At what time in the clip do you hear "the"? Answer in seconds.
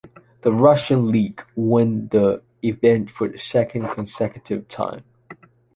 0.41-0.51, 2.07-2.41, 3.27-3.37